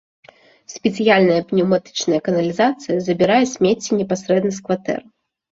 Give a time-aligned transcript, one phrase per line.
[0.75, 4.99] Спецыяльная пнеўматычная каналізацыя забірае смецце непасрэдна з кватэр.